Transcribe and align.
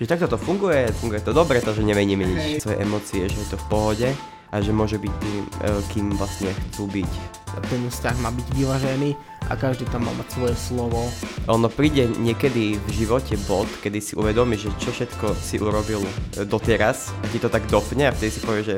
Že 0.00 0.16
takto 0.16 0.32
to 0.32 0.38
funguje, 0.40 0.88
funguje 0.96 1.20
to 1.20 1.36
dobre, 1.36 1.60
to, 1.60 1.76
že 1.76 1.84
nemeníme 1.84 2.24
nič 2.24 2.64
svoje 2.64 2.80
emócie, 2.80 3.28
že 3.28 3.36
je 3.36 3.48
to 3.52 3.60
v 3.60 3.66
pohode 3.68 4.08
a 4.48 4.56
že 4.64 4.72
môže 4.72 4.96
byť 4.96 5.12
tým, 5.20 5.44
e, 5.44 5.50
kým 5.92 6.06
vlastne 6.16 6.48
chcú 6.56 6.88
byť. 6.88 7.12
Ten 7.68 7.84
vzťah 7.84 8.16
má 8.24 8.32
byť 8.32 8.46
vyvážený 8.56 9.12
a 9.44 9.52
každý 9.60 9.84
tam 9.92 10.08
má 10.08 10.12
mať 10.16 10.28
svoje 10.32 10.56
slovo. 10.56 11.04
Ono 11.52 11.68
príde 11.68 12.08
niekedy 12.16 12.80
v 12.80 12.88
živote 12.96 13.36
bod, 13.44 13.68
kedy 13.84 14.00
si 14.00 14.16
uvedomíš, 14.16 14.72
že 14.72 14.88
čo 14.88 14.90
všetko 14.96 15.36
si 15.36 15.60
urobil 15.60 16.00
e, 16.00 16.48
doteraz 16.48 17.12
a 17.20 17.24
ti 17.28 17.36
to 17.36 17.52
tak 17.52 17.68
dofne 17.68 18.08
a 18.08 18.16
vtedy 18.16 18.32
si 18.32 18.40
povieš, 18.40 18.64
že 18.64 18.76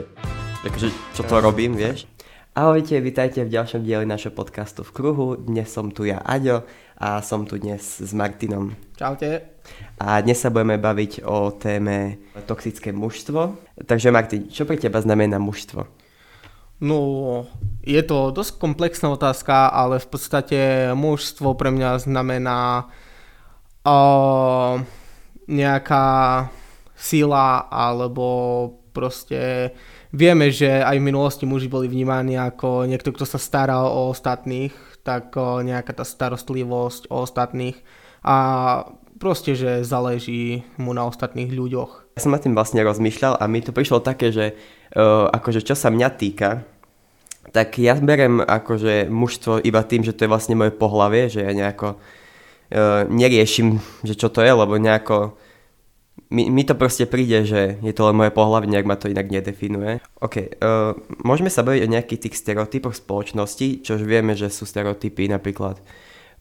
akože, 0.66 0.88
čo 1.14 1.22
to 1.22 1.38
robím, 1.38 1.78
vieš. 1.78 2.10
Ahojte, 2.52 3.00
vitajte 3.00 3.48
v 3.48 3.54
ďalšom 3.56 3.80
dieli 3.80 4.04
našho 4.04 4.28
podcastu 4.28 4.84
v 4.84 4.92
kruhu. 4.92 5.40
Dnes 5.40 5.72
som 5.72 5.88
tu 5.88 6.04
ja, 6.04 6.20
Aďo, 6.20 6.68
a 7.00 7.24
som 7.24 7.48
tu 7.48 7.56
dnes 7.56 7.80
s 7.80 8.12
Martinom. 8.12 8.76
Čaute. 8.92 9.56
A 9.96 10.20
dnes 10.20 10.36
sa 10.36 10.52
budeme 10.52 10.76
baviť 10.76 11.24
o 11.24 11.56
téme 11.56 12.20
toxické 12.44 12.92
mužstvo. 12.92 13.56
Takže 13.88 14.12
Martin, 14.12 14.52
čo 14.52 14.68
pre 14.68 14.76
teba 14.76 15.00
znamená 15.00 15.40
mužstvo? 15.40 15.88
No, 16.84 16.98
je 17.80 18.04
to 18.04 18.28
dosť 18.28 18.60
komplexná 18.60 19.08
otázka, 19.08 19.72
ale 19.72 19.96
v 19.96 20.08
podstate 20.12 20.60
mužstvo 20.92 21.56
pre 21.56 21.72
mňa 21.72 22.04
znamená 22.04 22.84
uh, 23.80 24.76
nejaká 25.48 26.04
sila 27.00 27.64
alebo 27.72 28.28
proste 28.92 29.72
vieme, 30.12 30.52
že 30.52 30.68
aj 30.68 31.00
v 31.00 31.08
minulosti 31.08 31.48
muži 31.48 31.66
boli 31.72 31.88
vnímaní 31.88 32.36
ako 32.36 32.84
niekto, 32.84 33.10
kto 33.10 33.24
sa 33.24 33.40
stará 33.40 33.80
o 33.82 34.12
ostatných, 34.12 34.72
tak 35.02 35.34
nejaká 35.40 35.96
tá 35.96 36.04
starostlivosť 36.04 37.10
o 37.10 37.24
ostatných 37.26 37.74
a 38.22 38.36
proste, 39.18 39.56
že 39.58 39.82
záleží 39.82 40.62
mu 40.78 40.94
na 40.94 41.08
ostatných 41.08 41.50
ľuďoch. 41.50 42.14
Ja 42.18 42.20
som 42.22 42.30
nad 42.30 42.44
tým 42.44 42.54
vlastne 42.54 42.84
rozmýšľal 42.84 43.40
a 43.40 43.44
mi 43.48 43.64
to 43.64 43.72
prišlo 43.72 44.04
také, 44.04 44.30
že 44.30 44.52
uh, 44.52 45.26
akože 45.32 45.64
čo 45.64 45.74
sa 45.74 45.88
mňa 45.88 46.08
týka, 46.14 46.62
tak 47.50 47.80
ja 47.80 47.98
berem 47.98 48.38
akože 48.38 49.10
mužstvo 49.10 49.64
iba 49.64 49.82
tým, 49.82 50.06
že 50.06 50.14
to 50.14 50.26
je 50.26 50.32
vlastne 50.32 50.54
moje 50.54 50.76
pohlavie, 50.76 51.26
že 51.32 51.42
ja 51.42 51.50
nejako 51.56 51.96
uh, 51.96 53.08
neriešim, 53.08 53.80
že 54.04 54.14
čo 54.14 54.28
to 54.28 54.44
je, 54.44 54.52
lebo 54.52 54.76
nejako 54.76 55.34
mi, 56.32 56.48
mi 56.48 56.64
to 56.64 56.72
proste 56.74 57.04
príde, 57.08 57.44
že 57.44 57.76
je 57.80 57.92
to 57.92 58.08
len 58.08 58.16
moje 58.16 58.32
pohľavy, 58.32 58.68
nejak 58.68 58.88
ma 58.88 58.96
to 58.96 59.12
inak 59.12 59.28
nedefinuje. 59.28 60.00
OK, 60.20 60.36
uh, 60.60 60.96
môžeme 61.24 61.52
sa 61.52 61.60
baviť 61.60 61.82
o 61.84 61.92
nejakých 61.92 62.22
tých 62.28 62.38
stereotypoch 62.40 62.96
spoločnosti, 62.96 63.84
čož 63.84 64.00
vieme, 64.04 64.32
že 64.32 64.48
sú 64.48 64.64
stereotypy 64.64 65.28
napríklad 65.28 65.80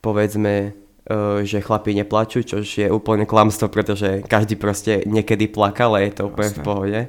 povedzme, 0.01 0.73
uh, 0.73 1.43
že 1.45 1.61
chlapí 1.61 1.93
neplačú, 1.93 2.41
čož 2.41 2.65
je 2.65 2.87
úplne 2.89 3.27
klamstvo, 3.29 3.69
pretože 3.69 4.25
každý 4.25 4.57
proste 4.57 5.03
niekedy 5.05 5.51
plakal 5.51 5.93
a 5.95 6.01
je 6.01 6.11
to 6.15 6.23
úplne 6.31 6.51
v 6.51 6.63
pohode. 6.65 6.99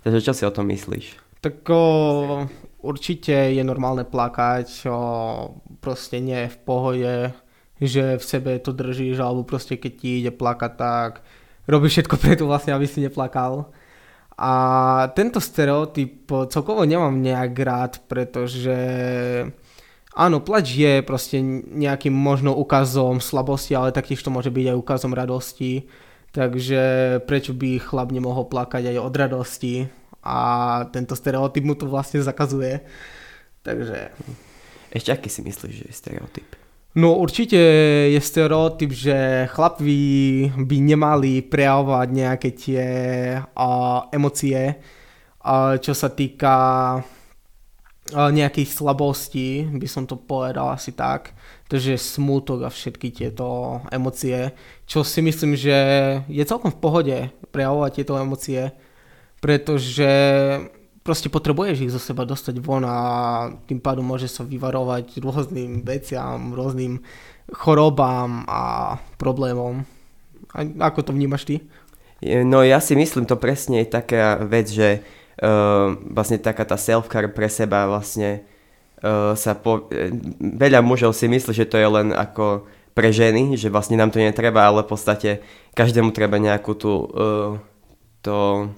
Takže 0.00 0.20
čo 0.24 0.32
si 0.32 0.42
o 0.48 0.54
tom 0.54 0.66
myslíš? 0.72 1.20
Tak 1.40 1.64
o, 1.72 2.48
určite 2.84 3.32
je 3.32 3.62
normálne 3.64 4.04
plakať, 4.04 4.88
o, 4.88 4.98
proste 5.80 6.20
nie 6.20 6.48
v 6.48 6.58
pohode, 6.64 7.12
že 7.80 8.16
v 8.20 8.24
sebe 8.24 8.60
to 8.60 8.72
držíš, 8.76 9.20
alebo 9.20 9.44
proste 9.44 9.76
keď 9.76 9.92
ti 9.96 10.08
ide 10.20 10.32
plakať, 10.32 10.72
tak 10.76 11.12
robí 11.70 11.88
všetko 11.88 12.18
preto 12.18 12.44
vlastne, 12.44 12.74
aby 12.74 12.84
si 12.84 13.00
neplakal. 13.00 13.70
A 14.40 14.52
tento 15.12 15.36
stereotyp 15.36 16.26
celkovo 16.48 16.88
nemám 16.88 17.12
nejak 17.12 17.52
rád, 17.60 17.92
pretože 18.08 18.74
áno, 20.16 20.40
plač 20.40 20.80
je 20.80 21.04
proste 21.04 21.44
nejakým 21.76 22.12
možno 22.12 22.56
ukazom 22.56 23.20
slabosti, 23.20 23.76
ale 23.76 23.92
taktiež 23.92 24.24
to 24.24 24.32
môže 24.32 24.48
byť 24.48 24.66
aj 24.72 24.80
ukazom 24.80 25.12
radosti. 25.12 25.84
Takže 26.30 26.82
prečo 27.26 27.52
by 27.52 27.82
chlap 27.82 28.14
nemohol 28.14 28.48
plakať 28.48 28.94
aj 28.94 28.98
od 29.02 29.14
radosti? 29.18 29.74
A 30.24 30.38
tento 30.92 31.16
stereotyp 31.16 31.64
mu 31.64 31.74
to 31.76 31.88
vlastne 31.88 32.20
zakazuje. 32.20 32.80
Takže... 33.64 34.12
Ešte 34.90 35.14
aký 35.14 35.30
si 35.30 35.40
myslíš, 35.46 35.74
že 35.74 35.86
je 35.86 35.94
stereotyp? 35.94 36.59
No 36.90 37.22
určite 37.22 37.54
je 38.10 38.18
stereotyp, 38.18 38.90
že 38.90 39.46
chlapi 39.54 40.50
by 40.58 40.76
nemali 40.82 41.38
prejavovať 41.38 42.08
nejaké 42.10 42.50
tie 42.50 42.84
uh, 43.38 44.10
emócie, 44.10 44.74
uh, 44.74 45.78
čo 45.78 45.94
sa 45.94 46.10
týka 46.10 46.54
uh, 46.98 48.30
nejakej 48.34 48.66
slabosti, 48.66 49.70
by 49.70 49.86
som 49.86 50.02
to 50.02 50.18
povedal 50.18 50.74
asi 50.74 50.90
tak. 50.90 51.30
Takže 51.70 51.94
smútok 51.94 52.66
a 52.66 52.74
všetky 52.74 53.14
tieto 53.14 53.78
emócie, 53.94 54.50
čo 54.82 55.06
si 55.06 55.22
myslím, 55.22 55.54
že 55.54 55.78
je 56.26 56.42
celkom 56.42 56.74
v 56.74 56.82
pohode 56.82 57.18
prejavovať 57.54 58.02
tieto 58.02 58.18
emócie, 58.18 58.74
pretože 59.38 60.10
proste 61.10 61.26
potrebuješ 61.26 61.82
ich 61.82 61.90
zo 61.90 61.98
seba 61.98 62.22
dostať 62.22 62.62
von 62.62 62.86
a 62.86 62.96
tým 63.66 63.82
pádom 63.82 64.06
môže 64.06 64.30
sa 64.30 64.46
vyvarovať 64.46 65.18
rôznym 65.18 65.82
veciam, 65.82 66.54
rôznym 66.54 67.02
chorobám 67.50 68.46
a 68.46 68.94
problémom. 69.18 69.82
A 70.54 70.62
ako 70.86 71.10
to 71.10 71.10
vnímaš 71.10 71.50
ty? 71.50 71.66
No 72.22 72.62
ja 72.62 72.78
si 72.78 72.94
myslím, 72.94 73.26
to 73.26 73.34
presne 73.34 73.82
je 73.82 73.90
taká 73.90 74.38
vec, 74.38 74.70
že 74.70 75.02
uh, 75.02 75.98
vlastne 76.14 76.38
taká 76.38 76.62
tá 76.62 76.78
self-care 76.78 77.26
pre 77.26 77.50
seba 77.50 77.90
vlastne 77.90 78.46
uh, 79.02 79.34
sa 79.34 79.58
po... 79.58 79.90
Veľa 80.38 80.78
mužov 80.78 81.10
si 81.18 81.26
myslí, 81.26 81.50
že 81.50 81.66
to 81.66 81.74
je 81.74 81.90
len 81.90 82.14
ako 82.14 82.70
pre 82.94 83.10
ženy, 83.10 83.58
že 83.58 83.66
vlastne 83.66 83.98
nám 83.98 84.14
to 84.14 84.22
netreba, 84.22 84.62
ale 84.70 84.86
v 84.86 84.94
podstate 84.94 85.30
každému 85.74 86.14
treba 86.14 86.38
nejakú 86.38 86.78
tú, 86.78 87.10
uh, 87.10 87.58
to, 88.22 88.70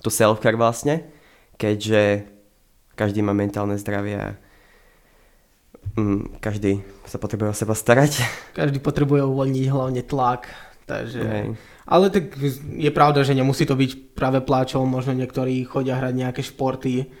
tú 0.00 0.08
self-care 0.08 0.56
vlastne 0.56 1.12
keďže 1.64 2.28
každý 2.92 3.24
má 3.24 3.32
mentálne 3.32 3.80
zdravie 3.80 4.20
a 4.20 4.28
mm, 5.96 6.44
každý 6.44 6.84
sa 7.08 7.16
potrebuje 7.16 7.48
o 7.50 7.56
seba 7.56 7.72
starať. 7.72 8.20
Každý 8.52 8.84
potrebuje 8.84 9.24
uvoľniť 9.24 9.66
hlavne 9.72 10.02
tlak, 10.04 10.52
takže... 10.84 11.20
Hej. 11.24 11.46
Ale 11.84 12.08
tak 12.08 12.32
je 12.80 12.88
pravda, 12.92 13.24
že 13.24 13.36
nemusí 13.36 13.68
to 13.68 13.76
byť 13.76 14.16
práve 14.16 14.40
pláčom, 14.40 14.88
možno 14.88 15.12
niektorí 15.12 15.68
chodia 15.68 16.00
hrať 16.00 16.14
nejaké 16.16 16.40
športy 16.40 17.12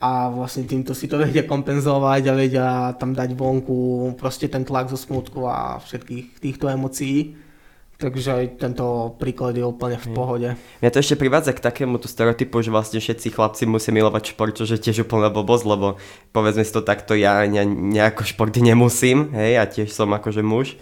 a 0.00 0.28
vlastne 0.28 0.68
týmto 0.68 0.92
si 0.92 1.08
to 1.08 1.16
vedia 1.16 1.48
kompenzovať 1.48 2.22
a 2.28 2.36
vedia 2.36 2.68
tam 3.00 3.16
dať 3.16 3.32
vonku 3.32 4.12
proste 4.20 4.52
ten 4.52 4.68
tlak 4.68 4.92
zo 4.92 5.00
smutku 5.00 5.48
a 5.48 5.80
všetkých 5.80 6.44
týchto 6.44 6.68
emócií. 6.68 7.40
Takže 7.98 8.30
aj 8.34 8.46
tento 8.58 9.14
príklad 9.20 9.54
je 9.54 9.62
úplne 9.62 9.94
v 9.94 10.08
pohode. 10.10 10.48
Mňa 10.82 10.90
to 10.90 10.98
ešte 10.98 11.14
privádza 11.14 11.54
k 11.54 11.62
takému 11.62 12.02
tu 12.02 12.10
stereotypu, 12.10 12.58
že 12.58 12.74
vlastne 12.74 12.98
všetci 12.98 13.30
chlapci 13.30 13.62
musia 13.68 13.94
milovať 13.94 14.34
šport, 14.34 14.58
čo 14.58 14.66
je 14.66 14.80
tiež 14.80 15.06
úplne 15.06 15.30
blbosť, 15.30 15.64
lebo 15.68 16.00
povedzme 16.34 16.66
si 16.66 16.74
to 16.74 16.82
takto, 16.82 17.14
ja 17.14 17.46
ne, 17.46 17.62
nejako 17.62 18.26
šport 18.26 18.50
nemusím, 18.58 19.30
hej, 19.36 19.54
a 19.54 19.64
tiež 19.70 19.94
som 19.94 20.10
akože 20.10 20.42
muž, 20.42 20.74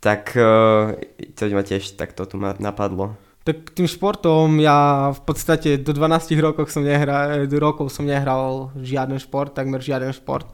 tak 0.00 0.32
uh, 0.32 0.96
to 1.36 1.52
ma 1.52 1.60
tiež 1.60 1.92
takto 1.98 2.24
tu 2.24 2.40
ma 2.40 2.56
napadlo. 2.56 3.18
Tak 3.46 3.78
tým 3.78 3.86
športom 3.86 4.58
ja 4.58 5.12
v 5.14 5.20
podstate 5.22 5.78
do 5.78 5.94
12 5.94 6.34
rokov 6.42 6.66
som 6.66 6.82
nehral, 6.82 7.46
rokov 7.46 7.94
som 7.94 8.02
nehral 8.02 8.74
žiaden 8.74 9.22
šport, 9.22 9.54
takmer 9.54 9.78
žiaden 9.78 10.10
šport. 10.10 10.50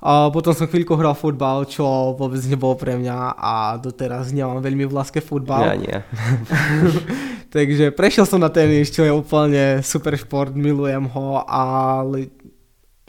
A 0.00 0.32
potom 0.32 0.56
som 0.56 0.64
chvíľku 0.64 0.96
hral 0.96 1.12
futbal, 1.12 1.68
čo 1.68 2.16
vôbec 2.16 2.40
nebolo 2.48 2.72
pre 2.72 2.96
mňa 2.96 3.36
a 3.36 3.76
doteraz 3.76 4.32
nemám 4.32 4.64
veľmi 4.64 4.88
v 4.88 4.96
láske 4.96 5.20
futbal. 5.20 5.60
Ja 5.60 5.76
nie. 5.76 5.96
Takže 7.54 7.92
prešiel 7.92 8.24
som 8.24 8.40
na 8.40 8.48
tenis, 8.48 8.88
čo 8.88 9.04
je 9.04 9.12
úplne 9.12 9.84
super 9.84 10.16
šport, 10.16 10.56
milujem 10.56 11.04
ho, 11.12 11.44
ale 11.44 12.32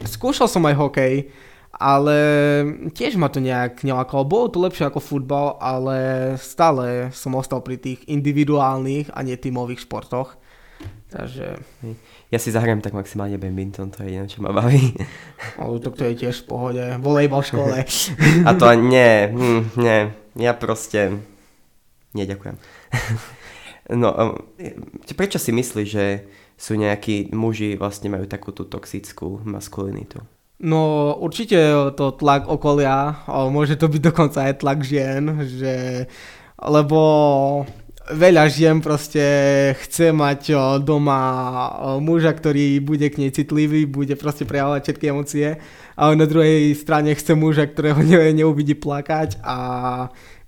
skúšal 0.04 0.50
som 0.52 0.68
aj 0.68 0.76
hokej, 0.76 1.32
ale 1.72 2.16
tiež 2.92 3.16
ma 3.16 3.32
to 3.32 3.40
nejak 3.40 3.80
nelákalo. 3.80 4.28
Bolo 4.28 4.52
to 4.52 4.60
lepšie 4.60 4.84
ako 4.92 5.00
futbal, 5.00 5.56
ale 5.62 6.34
stále 6.36 7.08
som 7.16 7.32
ostal 7.38 7.64
pri 7.64 7.80
tých 7.80 8.04
individuálnych 8.04 9.08
a 9.16 9.24
netímových 9.24 9.88
športoch. 9.88 10.41
Takže... 11.12 11.60
Ja 12.32 12.38
si 12.40 12.48
zahrám 12.48 12.80
tak 12.80 12.96
maximálne 12.96 13.36
badminton, 13.36 13.92
to 13.92 14.00
je 14.00 14.16
jediné, 14.16 14.24
čo 14.24 14.40
ma 14.40 14.56
baví. 14.56 14.96
Ale 15.60 15.76
to, 15.84 15.92
to 15.92 16.08
je 16.08 16.14
tiež 16.24 16.42
v 16.42 16.48
pohode. 16.48 16.84
Volejbal 17.04 17.44
v 17.44 17.48
škole. 17.52 17.76
A 18.48 18.50
to 18.56 18.66
nie, 18.80 19.28
hm, 19.28 19.62
nie. 19.76 19.98
Ja 20.40 20.56
proste... 20.56 21.20
Nie, 22.16 22.24
ďakujem. 22.24 22.56
No, 23.92 24.14
prečo 25.18 25.42
si 25.42 25.50
myslíš, 25.50 25.88
že 25.90 26.24
sú 26.54 26.78
nejakí 26.78 27.34
muži 27.34 27.74
vlastne 27.74 28.14
majú 28.14 28.30
takú 28.30 28.54
tú 28.54 28.62
toxickú 28.62 29.42
maskulinitu? 29.42 30.22
No 30.62 31.12
určite 31.18 31.58
to 31.98 32.14
tlak 32.14 32.46
okolia, 32.46 33.26
môže 33.50 33.74
to 33.74 33.90
byť 33.90 34.02
dokonca 34.14 34.46
aj 34.46 34.62
tlak 34.62 34.86
žien, 34.86 35.42
že 35.50 36.06
lebo 36.62 36.98
veľa 38.10 38.50
žien 38.50 38.82
proste 38.82 39.22
chce 39.78 40.10
mať 40.10 40.56
doma 40.82 41.20
muža, 42.02 42.34
ktorý 42.34 42.82
bude 42.82 43.06
k 43.06 43.22
nej 43.22 43.30
citlivý, 43.30 43.86
bude 43.86 44.18
proste 44.18 44.42
prejavovať 44.42 44.80
všetky 44.82 45.04
emócie 45.06 45.48
a 45.94 46.02
na 46.16 46.26
druhej 46.26 46.74
strane 46.74 47.14
chce 47.14 47.38
muža, 47.38 47.70
ktorého 47.70 48.02
ne, 48.02 48.18
neuvidí 48.34 48.74
plakať 48.74 49.38
a 49.46 49.56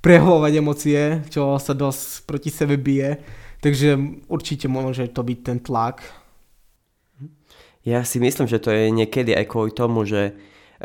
prejavovať 0.03 0.53
emócie, 0.59 1.01
čo 1.31 1.57
sa 1.63 1.73
dosť 1.73 2.27
proti 2.27 2.51
sebe 2.51 2.75
bije. 2.77 3.23
Takže 3.65 3.97
určite 4.29 4.69
môže 4.69 5.09
to 5.09 5.25
byť 5.25 5.39
ten 5.41 5.59
tlak. 5.63 6.05
Ja 7.85 8.05
si 8.05 8.21
myslím, 8.21 8.45
že 8.49 8.61
to 8.61 8.73
je 8.73 8.93
niekedy 8.93 9.33
aj 9.37 9.49
kvôli 9.49 9.73
tomu, 9.73 10.05
že 10.05 10.37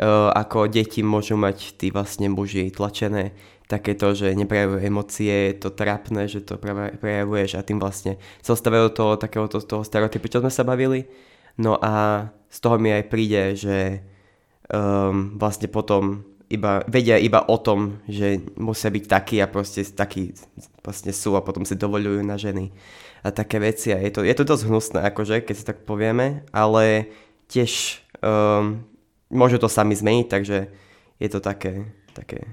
ako 0.08 0.72
deti 0.72 1.04
môžu 1.04 1.36
mať 1.36 1.76
tí 1.76 1.92
vlastne 1.92 2.32
muži 2.32 2.72
tlačené 2.72 3.36
takéto, 3.70 4.10
že 4.16 4.34
neprejavujú 4.34 4.82
emócie, 4.82 5.54
je 5.54 5.62
to 5.62 5.70
trápne, 5.70 6.26
že 6.26 6.42
to 6.42 6.58
prejavuješ 6.98 7.54
a 7.54 7.62
tým 7.62 7.78
vlastne 7.78 8.18
sa 8.42 8.58
ostávajú 8.58 8.90
do 8.90 8.96
toho 8.96 9.12
takého 9.14 9.46
to, 9.46 9.62
toho 9.62 9.86
stereotypu, 9.86 10.26
čo 10.26 10.42
sme 10.42 10.50
sa 10.50 10.66
bavili. 10.66 11.06
No 11.54 11.78
a 11.78 12.26
z 12.50 12.58
toho 12.58 12.82
mi 12.82 12.90
aj 12.90 13.04
príde, 13.06 13.54
že 13.54 14.02
um, 14.74 15.38
vlastne 15.38 15.70
potom 15.70 16.26
iba, 16.50 16.82
vedia 16.90 17.14
iba 17.14 17.46
o 17.46 17.56
tom, 17.62 18.02
že 18.10 18.42
musia 18.58 18.90
byť 18.90 19.04
takí 19.06 19.36
a 19.38 19.46
proste 19.46 19.86
takí 19.86 20.34
vlastne 20.82 21.14
sú 21.14 21.38
a 21.38 21.46
potom 21.46 21.62
si 21.62 21.78
dovolujú 21.78 22.26
na 22.26 22.34
ženy 22.34 22.74
a 23.22 23.30
také 23.30 23.62
veci 23.62 23.94
a 23.94 24.02
je 24.02 24.10
to, 24.10 24.26
je 24.26 24.34
to 24.34 24.48
dosť 24.48 24.66
hnusné, 24.66 24.98
akože, 25.12 25.46
keď 25.46 25.54
si 25.54 25.64
tak 25.68 25.86
povieme, 25.86 26.42
ale 26.50 27.06
tiež 27.46 28.02
um, 28.24 28.82
môžu 29.30 29.56
to 29.62 29.70
sami 29.70 29.94
zmeniť, 29.94 30.26
takže 30.26 30.58
je 31.16 31.28
to 31.30 31.40
také, 31.40 31.86
také. 32.12 32.44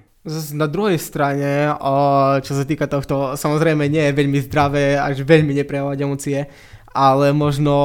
Na 0.54 0.68
druhej 0.68 1.00
strane, 1.00 1.72
čo 2.44 2.54
sa 2.54 2.64
týka 2.68 2.86
tohto, 2.86 3.40
samozrejme 3.40 3.88
nie 3.88 4.12
je 4.12 4.18
veľmi 4.18 4.40
zdravé, 4.44 5.00
až 5.00 5.24
veľmi 5.24 5.56
neprejavovať 5.64 5.98
emócie, 6.04 6.40
ale 6.92 7.32
možno 7.32 7.76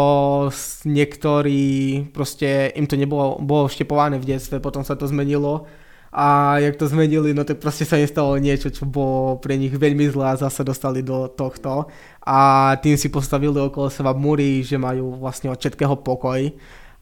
niektorí, 0.82 2.02
proste 2.10 2.74
im 2.74 2.88
to 2.90 2.98
nebolo 2.98 3.38
bolo 3.38 3.70
štepované 3.70 4.18
v 4.18 4.34
detstve, 4.34 4.58
potom 4.58 4.82
sa 4.82 4.98
to 4.98 5.06
zmenilo. 5.06 5.70
A 6.12 6.58
jak 6.60 6.76
to 6.76 6.84
zmenili, 6.88 7.32
no 7.32 7.40
tak 7.40 7.56
proste 7.56 7.88
sa 7.88 7.96
nestalo 7.96 8.36
niečo, 8.36 8.68
čo 8.68 8.84
bolo 8.84 9.40
pre 9.40 9.56
nich 9.56 9.72
veľmi 9.72 10.12
zlé 10.12 10.36
a 10.36 10.40
zase 10.40 10.60
dostali 10.60 11.00
do 11.00 11.24
tohto. 11.32 11.88
A 12.20 12.72
tým 12.84 13.00
si 13.00 13.08
postavili 13.08 13.56
okolo 13.56 13.88
seba 13.88 14.12
múry, 14.12 14.60
že 14.60 14.76
majú 14.76 15.16
vlastne 15.16 15.48
od 15.48 15.56
všetkého 15.56 15.96
pokoj, 16.04 16.52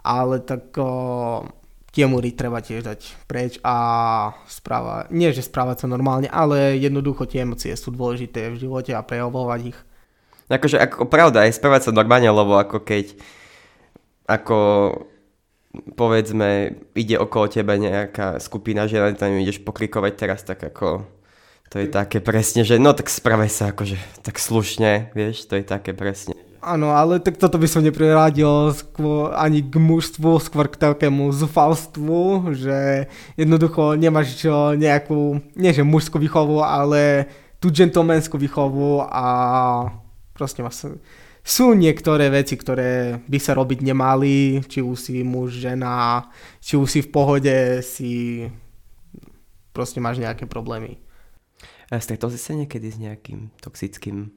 ale 0.06 0.36
tak 0.46 0.70
o, 0.78 1.42
tie 1.90 2.06
múry 2.06 2.30
treba 2.34 2.62
tiež 2.62 2.86
dať 2.86 3.00
preč 3.26 3.58
a 3.66 3.74
správa, 4.46 5.10
nie 5.10 5.34
že 5.34 5.46
správať 5.46 5.84
sa 5.84 5.86
normálne, 5.90 6.30
ale 6.30 6.78
jednoducho 6.78 7.26
tie 7.26 7.42
emócie 7.42 7.74
sú 7.74 7.90
dôležité 7.90 8.50
v 8.54 8.60
živote 8.62 8.94
a 8.94 9.02
prejavovať 9.02 9.60
ich. 9.74 9.78
Akože 10.50 10.82
ako 10.82 11.06
pravda, 11.06 11.46
aj 11.46 11.58
správať 11.58 11.90
sa 11.90 11.92
normálne, 11.94 12.26
lebo 12.30 12.58
ako 12.58 12.82
keď 12.82 13.14
ako 14.30 14.58
povedzme, 15.94 16.82
ide 16.98 17.14
okolo 17.14 17.46
teba 17.46 17.78
nejaká 17.78 18.42
skupina 18.42 18.90
žien, 18.90 19.14
tam 19.14 19.38
ideš 19.38 19.62
pokrikovať 19.62 20.12
teraz, 20.18 20.42
tak 20.42 20.58
ako 20.66 21.06
to 21.70 21.78
je 21.78 21.86
také 21.86 22.18
presne, 22.18 22.66
že 22.66 22.82
no 22.82 22.90
tak 22.90 23.06
spravaj 23.06 23.50
sa 23.50 23.70
akože 23.70 23.94
tak 24.26 24.42
slušne, 24.42 25.14
vieš, 25.14 25.46
to 25.46 25.54
je 25.54 25.62
také 25.62 25.94
presne. 25.94 26.34
Áno, 26.60 26.92
ale 26.92 27.24
tak 27.24 27.40
toto 27.40 27.56
by 27.56 27.64
som 27.64 27.80
nepriradil 27.80 28.76
ani 29.32 29.64
k 29.64 29.74
mužstvu, 29.80 30.36
skôr 30.44 30.68
k 30.68 30.76
takému 30.76 31.32
zúfalstvu, 31.32 32.52
že 32.52 33.08
jednoducho 33.40 33.96
nemáš 33.96 34.36
čo 34.36 34.76
nejakú, 34.76 35.40
nie 35.56 35.72
že 35.72 35.80
mužskú 35.80 36.20
výchovu, 36.20 36.60
ale 36.60 37.32
tú 37.64 37.72
gentlemanskú 37.72 38.36
výchovu 38.36 39.08
a 39.08 39.24
proste 40.36 40.60
máš 40.60 41.00
sú 41.40 41.72
niektoré 41.72 42.28
veci, 42.28 42.54
ktoré 42.56 43.24
by 43.24 43.38
sa 43.40 43.56
robiť 43.56 43.80
nemali, 43.80 44.60
či 44.68 44.84
už 44.84 44.96
si 45.00 45.24
muž, 45.24 45.56
žena, 45.56 46.28
či 46.60 46.76
už 46.76 46.88
si 46.88 47.00
v 47.00 47.08
pohode, 47.08 47.80
si 47.80 48.44
proste 49.72 49.98
máš 50.04 50.20
nejaké 50.20 50.44
problémy. 50.44 51.00
A 51.90 51.98
stretol 51.98 52.30
si 52.30 52.38
sa 52.38 52.54
niekedy 52.54 52.86
s 52.86 53.02
nejakým 53.02 53.50
toxickým, 53.58 54.30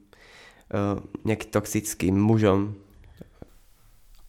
uh, 0.72 1.02
nejakým 1.26 1.50
toxickým 1.50 2.14
mužom? 2.16 2.78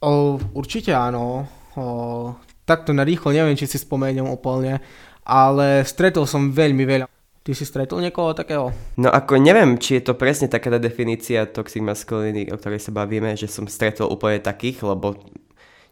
O, 0.02 0.36
určite 0.52 0.92
áno. 0.92 1.48
O, 1.78 2.34
takto 2.66 2.92
na 2.92 3.06
rýchlo 3.06 3.32
neviem, 3.32 3.56
či 3.56 3.70
si 3.70 3.78
spomeniem 3.80 4.26
úplne, 4.26 4.82
ale 5.24 5.86
stretol 5.86 6.28
som 6.28 6.52
veľmi 6.52 6.84
veľa 6.84 7.06
Ty 7.46 7.54
si 7.54 7.62
stretol 7.62 8.02
niekoho 8.02 8.34
takého? 8.34 8.74
No 8.98 9.06
ako 9.06 9.38
neviem, 9.38 9.78
či 9.78 10.02
je 10.02 10.10
to 10.10 10.18
presne 10.18 10.50
taká 10.50 10.66
tá 10.66 10.82
definícia 10.82 11.46
toxic 11.46 11.78
masculinity, 11.78 12.50
o 12.50 12.58
ktorej 12.58 12.82
sa 12.82 12.90
bavíme, 12.90 13.38
že 13.38 13.46
som 13.46 13.70
stretol 13.70 14.10
úplne 14.10 14.42
takých, 14.42 14.82
lebo 14.82 15.14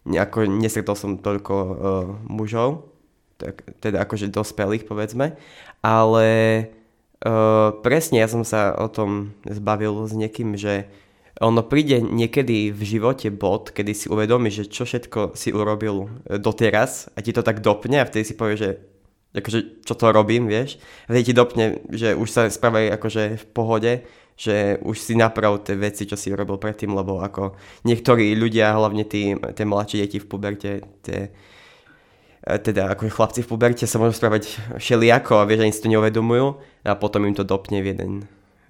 ako 0.02 0.50
nestretol 0.50 0.98
som 0.98 1.22
toľko 1.22 1.54
uh, 1.54 1.72
mužov, 2.26 2.90
tak, 3.38 3.62
teda 3.78 4.02
akože 4.02 4.34
dospelých 4.34 4.82
povedzme, 4.82 5.38
ale 5.78 6.26
uh, 7.24 7.74
presne 7.80 8.20
ja 8.20 8.28
som 8.28 8.44
sa 8.44 8.76
o 8.76 8.86
tom 8.92 9.32
zbavil 9.48 10.04
s 10.04 10.12
niekým, 10.12 10.54
že 10.54 10.86
ono 11.42 11.66
príde 11.66 11.98
niekedy 11.98 12.70
v 12.70 12.82
živote 12.86 13.26
bod, 13.34 13.74
kedy 13.74 13.90
si 13.90 14.06
uvedomíš, 14.06 14.54
že 14.54 14.70
čo 14.70 14.86
všetko 14.86 15.34
si 15.34 15.50
urobil 15.50 16.06
doteraz 16.30 17.10
a 17.10 17.18
ti 17.26 17.34
to 17.34 17.42
tak 17.42 17.58
dopne 17.58 17.98
a 17.98 18.06
vtedy 18.06 18.22
si 18.22 18.38
povieš, 18.38 18.60
že 18.60 18.70
akože 19.34 19.82
čo 19.82 19.94
to 19.98 20.14
robím, 20.14 20.46
vieš. 20.46 20.78
A 21.10 21.18
ti 21.18 21.34
dopne, 21.34 21.82
že 21.90 22.14
už 22.14 22.28
sa 22.30 22.46
správajú 22.46 22.94
akože 22.94 23.22
v 23.42 23.46
pohode, 23.50 23.92
že 24.38 24.78
už 24.82 24.94
si 24.98 25.18
naprav 25.18 25.58
tie 25.66 25.74
veci, 25.74 26.06
čo 26.06 26.14
si 26.14 26.30
robil 26.30 26.58
predtým, 26.58 26.94
lebo 26.94 27.18
ako 27.18 27.58
niektorí 27.86 28.34
ľudia, 28.38 28.74
hlavne 28.74 29.02
tí, 29.06 29.34
tie 29.34 29.66
mladšie 29.66 30.06
deti 30.06 30.18
v 30.22 30.26
puberte, 30.30 30.72
tie, 31.02 31.34
teda 32.44 32.92
ako 32.92 33.08
chlapci 33.08 33.40
v 33.40 33.48
puberte 33.48 33.88
sa 33.88 33.96
môžu 33.96 34.20
správať 34.20 34.60
všelijako 34.76 35.40
a 35.40 35.48
vieš, 35.48 35.64
ani 35.64 35.72
si 35.72 35.80
to 35.80 35.88
neuvedomujú 35.88 36.60
a 36.84 36.92
potom 36.92 37.24
im 37.24 37.32
to 37.32 37.40
dopne 37.40 37.80
v 37.80 37.96
jeden 37.96 38.12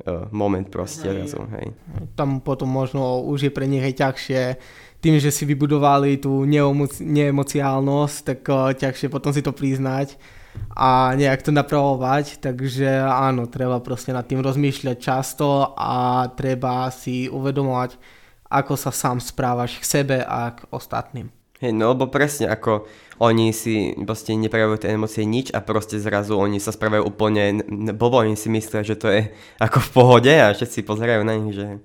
uh, 0.07 0.31
moment 0.31 0.71
proste 0.71 1.11
hej. 1.11 1.27
razu, 1.27 1.43
hej. 1.59 1.75
Tam 2.15 2.39
potom 2.39 2.71
možno 2.71 3.27
už 3.27 3.51
je 3.51 3.53
pre 3.53 3.67
nich 3.67 3.83
aj 3.83 3.99
ťažšie 3.99 4.43
tým, 5.03 5.19
že 5.19 5.35
si 5.35 5.45
vybudovali 5.45 6.23
tú 6.23 6.47
neemociálnosť, 7.03 8.17
tak 8.23 8.41
uh, 8.47 8.71
ťažšie 8.71 9.11
potom 9.11 9.35
si 9.35 9.43
to 9.43 9.51
priznať 9.51 10.15
a 10.79 11.11
nejak 11.19 11.43
to 11.43 11.51
napravovať, 11.51 12.39
takže 12.39 13.03
áno, 13.03 13.51
treba 13.51 13.83
proste 13.83 14.15
nad 14.15 14.23
tým 14.23 14.39
rozmýšľať 14.39 14.97
často 15.03 15.75
a 15.75 16.27
treba 16.31 16.87
si 16.95 17.27
uvedomovať, 17.27 17.99
ako 18.55 18.79
sa 18.79 18.95
sám 18.95 19.19
správaš 19.19 19.83
k 19.83 19.85
sebe 19.85 20.17
a 20.23 20.55
k 20.55 20.63
ostatným. 20.71 21.27
Hej, 21.59 21.75
no 21.75 21.95
lebo 21.95 22.11
presne 22.11 22.51
ako 22.51 22.87
oni 23.23 23.55
si 23.55 23.95
proste 24.03 24.35
neprejavujú 24.35 24.83
tie 24.83 24.95
emócie 24.95 25.23
nič 25.23 25.55
a 25.55 25.63
proste 25.63 26.01
zrazu 26.03 26.35
oni 26.35 26.59
sa 26.59 26.75
správajú 26.75 27.07
úplne 27.07 27.63
blbo, 27.95 28.23
oni 28.23 28.35
si 28.35 28.51
myslia, 28.51 28.83
že 28.83 28.99
to 28.99 29.07
je 29.11 29.31
ako 29.63 29.79
v 29.79 29.91
pohode 29.95 30.33
a 30.35 30.51
všetci 30.51 30.83
pozerajú 30.83 31.23
na 31.23 31.35
nich, 31.39 31.55
že 31.55 31.79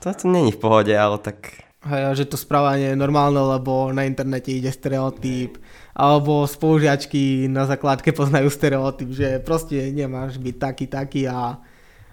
to, 0.00 0.14
to 0.14 0.26
není 0.30 0.54
v 0.54 0.62
pohode, 0.62 0.94
ale 0.94 1.18
tak... 1.18 1.66
Hej, 1.80 2.12
že 2.24 2.28
to 2.28 2.36
správanie 2.36 2.92
je 2.92 3.00
normálne, 3.00 3.40
lebo 3.40 3.88
na 3.88 4.04
internete 4.04 4.52
ide 4.52 4.68
stereotyp, 4.68 5.56
alebo 5.96 6.44
spolužiačky 6.44 7.48
na 7.48 7.64
základke 7.64 8.12
poznajú 8.12 8.52
stereotyp, 8.52 9.08
že 9.12 9.28
proste 9.40 9.88
nemáš 9.88 10.36
byť 10.36 10.56
taký, 10.60 10.84
taký 10.88 11.22
a, 11.24 11.56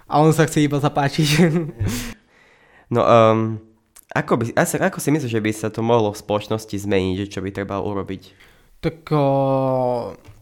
a 0.08 0.14
on 0.24 0.32
sa 0.32 0.48
chce 0.48 0.64
iba 0.64 0.80
zapáčiť. 0.80 1.30
No, 2.88 3.04
um, 3.04 3.60
ako, 4.16 4.34
by, 4.40 4.46
ako 4.56 5.00
si 5.00 5.10
myslíš, 5.12 5.32
že 5.32 5.44
by 5.44 5.52
sa 5.52 5.68
to 5.68 5.84
mohlo 5.84 6.16
v 6.16 6.22
spoločnosti 6.22 6.76
zmeniť, 6.76 7.16
že 7.26 7.32
čo 7.38 7.40
by 7.44 7.50
treba 7.52 7.84
urobiť? 7.84 8.22
Tak 8.80 9.12
o, 9.12 9.28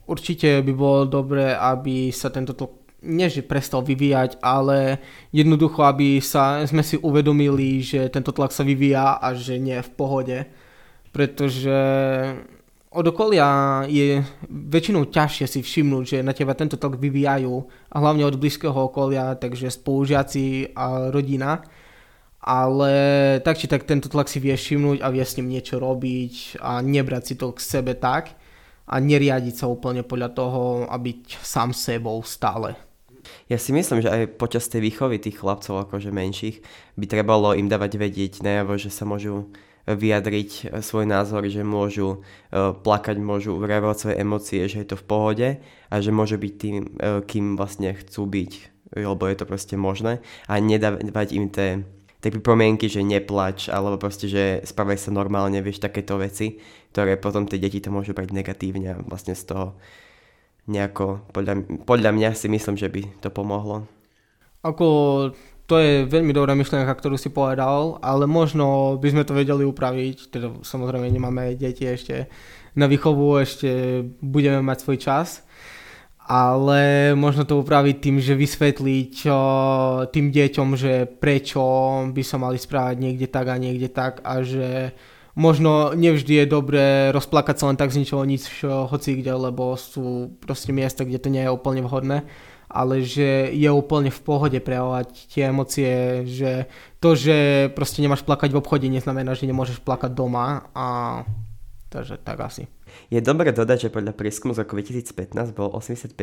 určite 0.06 0.62
by 0.62 0.74
bolo 0.76 1.10
dobré, 1.10 1.56
aby 1.56 2.14
sa 2.14 2.30
tento 2.30 2.54
tlak 2.54 2.86
nie 3.06 3.30
že 3.30 3.46
prestal 3.46 3.86
vyvíjať, 3.86 4.42
ale 4.42 4.98
jednoducho, 5.30 5.86
aby 5.86 6.18
sa, 6.18 6.66
sme 6.66 6.82
si 6.82 6.98
uvedomili, 6.98 7.80
že 7.86 8.10
tento 8.10 8.34
tlak 8.34 8.50
sa 8.50 8.66
vyvíja 8.66 9.22
a 9.22 9.38
že 9.38 9.62
nie 9.62 9.78
je 9.78 9.86
v 9.86 9.94
pohode. 9.94 10.38
Pretože 11.14 11.78
od 12.96 13.06
okolia 13.06 13.84
je 13.86 14.26
väčšinou 14.50 15.08
ťažšie 15.12 15.46
si 15.46 15.60
všimnúť, 15.62 16.04
že 16.04 16.26
na 16.26 16.34
teba 16.34 16.58
tento 16.58 16.82
tlak 16.82 16.98
vyvíjajú 16.98 17.54
a 17.94 17.96
hlavne 18.02 18.26
od 18.26 18.40
blízkeho 18.42 18.90
okolia, 18.90 19.38
takže 19.38 19.72
spolužiaci 19.72 20.74
a 20.74 21.14
rodina. 21.14 21.62
Ale 22.46 22.94
tak 23.42 23.58
či 23.58 23.66
tak 23.66 23.90
tento 23.90 24.06
tlak 24.06 24.30
si 24.30 24.38
vie 24.38 24.54
všimnúť 24.54 25.02
a 25.02 25.10
vie 25.10 25.26
s 25.26 25.34
ním 25.42 25.50
niečo 25.50 25.82
robiť 25.82 26.62
a 26.62 26.78
nebrať 26.86 27.24
si 27.26 27.34
to 27.42 27.50
k 27.50 27.58
sebe 27.58 27.98
tak 27.98 28.38
a 28.86 29.02
neriadiť 29.02 29.56
sa 29.58 29.66
úplne 29.66 30.06
podľa 30.06 30.30
toho 30.38 30.86
a 30.86 30.94
byť 30.94 31.42
sám 31.42 31.74
sebou 31.74 32.22
stále. 32.22 32.78
Ja 33.50 33.58
si 33.58 33.74
myslím, 33.74 34.06
že 34.06 34.14
aj 34.14 34.38
počas 34.38 34.70
tej 34.70 34.86
výchovy 34.86 35.18
tých 35.18 35.42
chlapcov 35.42 35.90
akože 35.90 36.14
menších 36.14 36.62
by 36.94 37.06
trebalo 37.10 37.58
im 37.58 37.66
dávať 37.66 37.98
vedieť 37.98 38.46
najavo, 38.46 38.78
že 38.78 38.94
sa 38.94 39.10
môžu 39.10 39.50
vyjadriť 39.86 40.50
e, 40.50 40.82
svoj 40.82 41.06
názor, 41.06 41.46
že 41.46 41.62
môžu 41.62 42.26
e, 42.50 42.74
plakať, 42.74 43.18
môžu 43.22 43.62
vrejovať 43.62 43.98
svoje 43.98 44.16
emócie, 44.18 44.62
že 44.66 44.82
je 44.82 44.88
to 44.90 44.98
v 44.98 45.06
pohode 45.06 45.48
a 45.62 45.96
že 46.02 46.10
môže 46.10 46.42
byť 46.42 46.54
tým, 46.58 46.76
e, 46.82 46.86
kým 47.22 47.54
vlastne 47.54 47.94
chcú 47.94 48.26
byť, 48.26 48.52
lebo 48.98 49.24
je 49.30 49.38
to 49.38 49.46
proste 49.46 49.76
možné 49.78 50.26
a 50.50 50.58
nedávať 50.58 51.28
im 51.38 51.50
tie 51.54 51.86
tie 52.26 52.34
pripomienky, 52.34 52.90
že 52.90 53.06
neplač, 53.06 53.70
alebo 53.70 54.02
proste, 54.02 54.26
že 54.26 54.66
spravaj 54.66 54.98
sa 54.98 55.14
normálne, 55.14 55.62
vieš, 55.62 55.78
takéto 55.78 56.18
veci, 56.18 56.58
ktoré 56.90 57.22
potom 57.22 57.46
tie 57.46 57.62
deti 57.62 57.78
to 57.78 57.94
môžu 57.94 58.18
brať 58.18 58.34
negatívne 58.34 58.98
a 58.98 59.02
vlastne 59.06 59.38
z 59.38 59.54
toho 59.54 59.78
nejako, 60.66 61.22
podľa, 61.30 61.86
podľa 61.86 62.10
mňa 62.18 62.30
si 62.34 62.50
myslím, 62.50 62.82
že 62.82 62.90
by 62.90 63.22
to 63.22 63.30
pomohlo. 63.30 63.86
Ako 64.66 64.86
to 65.70 65.78
je 65.78 66.10
veľmi 66.10 66.34
dobrá 66.34 66.58
myšlienka, 66.58 66.90
ktorú 66.90 67.14
si 67.14 67.30
povedal, 67.30 68.02
ale 68.02 68.26
možno 68.26 68.98
by 68.98 69.14
sme 69.14 69.22
to 69.22 69.38
vedeli 69.38 69.62
upraviť, 69.62 70.18
teda 70.34 70.48
samozrejme 70.66 71.06
nemáme 71.06 71.54
deti 71.54 71.86
ešte 71.86 72.26
na 72.74 72.90
výchovu, 72.90 73.38
ešte 73.38 74.02
budeme 74.18 74.66
mať 74.66 74.78
svoj 74.82 74.98
čas, 74.98 75.45
ale 76.26 77.14
možno 77.14 77.46
to 77.46 77.62
upraviť 77.62 78.02
tým, 78.02 78.18
že 78.18 78.34
vysvetliť 78.34 79.16
tým 80.10 80.28
deťom, 80.34 80.70
že 80.74 81.06
prečo 81.06 81.62
by 82.10 82.22
sa 82.26 82.42
mali 82.42 82.58
správať 82.58 82.96
niekde 82.98 83.30
tak 83.30 83.46
a 83.54 83.62
niekde 83.62 83.90
tak 83.94 84.26
a 84.26 84.42
že 84.42 84.98
možno 85.38 85.94
nevždy 85.94 86.42
je 86.42 86.46
dobré 86.50 87.14
rozplakať 87.14 87.56
sa 87.62 87.66
len 87.70 87.78
tak 87.78 87.94
z 87.94 88.02
ničoho 88.02 88.26
nič 88.26 88.66
hoci 88.66 89.22
kde, 89.22 89.38
lebo 89.38 89.78
sú 89.78 90.34
proste 90.42 90.74
miesta, 90.74 91.06
kde 91.06 91.22
to 91.22 91.30
nie 91.30 91.46
je 91.46 91.54
úplne 91.54 91.86
vhodné 91.86 92.26
ale 92.76 93.06
že 93.06 93.56
je 93.56 93.70
úplne 93.72 94.12
v 94.12 94.20
pohode 94.20 94.60
prejavovať 94.60 95.32
tie 95.32 95.48
emócie, 95.48 96.26
že 96.28 96.68
to, 97.00 97.16
že 97.16 97.70
proste 97.72 98.04
nemáš 98.04 98.26
plakať 98.28 98.52
v 98.52 98.60
obchode, 98.60 98.92
neznamená, 98.92 99.32
že 99.38 99.48
nemôžeš 99.48 99.80
plakať 99.80 100.12
doma 100.12 100.68
a 100.76 100.88
takže 101.96 102.20
tak 102.20 102.44
asi. 102.44 102.68
Je 103.08 103.24
dobré 103.24 103.56
dodať, 103.56 103.88
že 103.88 103.94
podľa 103.96 104.12
prieskumu 104.12 104.52
z 104.52 104.68
roku 104.68 104.76
2015 104.76 105.56
bolo 105.56 105.80
85% 105.80 106.20